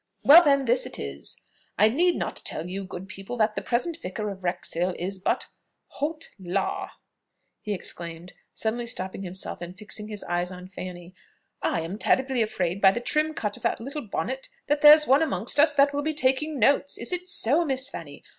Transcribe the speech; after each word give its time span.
"Well 0.23 0.43
then, 0.43 0.65
this 0.65 0.87
it 0.87 0.97
is: 0.97 1.39
I 1.77 1.87
need 1.87 2.15
not 2.15 2.37
tell 2.37 2.67
you, 2.67 2.83
good 2.85 3.07
people, 3.07 3.37
that 3.37 3.53
the 3.55 3.61
present 3.61 4.01
vicar 4.01 4.31
of 4.31 4.43
Wrexhill 4.43 4.95
is 4.97 5.19
but 5.19 5.49
holt 5.99 6.29
là!" 6.41 6.89
he 7.61 7.71
exclaimed, 7.75 8.33
suddenly 8.51 8.87
stopping 8.87 9.21
himself 9.21 9.61
and 9.61 9.77
fixing 9.77 10.07
his 10.07 10.23
eyes 10.23 10.51
on 10.51 10.65
Fanny; 10.65 11.13
"I 11.61 11.81
am 11.81 11.99
terribly 11.99 12.41
afraid 12.41 12.81
by 12.81 12.89
the 12.89 12.99
trim 12.99 13.35
cut 13.35 13.57
of 13.57 13.61
that 13.61 13.79
little 13.79 14.01
bonnet, 14.01 14.49
that 14.65 14.81
there's 14.81 15.05
one 15.05 15.21
amongst 15.21 15.59
us 15.59 15.71
that 15.73 15.93
will 15.93 16.01
be 16.01 16.15
taking 16.15 16.57
notes. 16.57 16.97
Is 16.97 17.13
it 17.13 17.29
so, 17.29 17.63
Miss 17.63 17.87
Fanny? 17.87 18.23